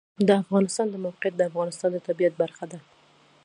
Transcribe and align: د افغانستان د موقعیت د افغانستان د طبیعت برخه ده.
د 0.27 0.29
افغانستان 0.43 0.87
د 0.89 0.95
موقعیت 1.05 1.35
د 1.37 1.41
افغانستان 1.49 1.89
د 1.93 1.97
طبیعت 2.07 2.33
برخه 2.41 2.65
ده. 2.71 2.79